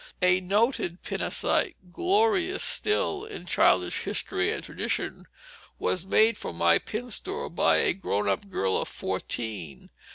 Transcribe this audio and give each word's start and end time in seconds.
A 0.23 0.41
noted 0.41 1.03
"pin 1.03 1.21
a 1.21 1.29
sight," 1.29 1.75
glorious 1.93 2.63
still 2.63 3.23
in 3.23 3.45
childish 3.45 4.01
history 4.01 4.51
and 4.51 4.63
tradition, 4.63 5.27
was 5.77 6.07
made 6.07 6.39
for 6.39 6.51
my 6.51 6.79
pin 6.79 7.11
store 7.11 7.51
by 7.51 7.77
a 7.77 7.93
grown 7.93 8.27
up 8.27 8.49
girl 8.49 8.81
of 8.81 8.87
fourteen. 8.87 9.91